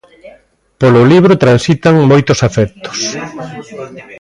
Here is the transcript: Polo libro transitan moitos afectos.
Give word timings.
Polo 0.81 1.01
libro 1.11 1.33
transitan 1.43 1.95
moitos 2.11 2.39
afectos. 2.47 2.97